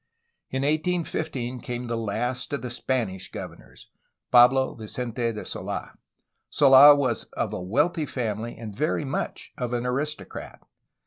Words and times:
In 0.49 0.63
1815 0.63 1.59
came 1.59 1.85
the 1.85 1.95
last 1.95 2.51
of 2.53 2.63
the 2.63 2.71
Spanish 2.71 3.29
governors, 3.31 3.91
Pablo 4.31 4.73
Vicente 4.73 5.31
de 5.31 5.45
Sold. 5.45 5.89
Sola 6.49 6.95
was 6.95 7.25
of 7.33 7.53
a 7.53 7.61
wealthy 7.61 8.07
family 8.07 8.57
and 8.57 8.75
very 8.75 9.05
much 9.05 9.51
of 9.59 9.73
an 9.73 9.85
aristocrat. 9.85 10.59